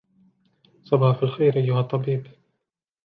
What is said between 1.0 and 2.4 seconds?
الخير, أيها الطبيب!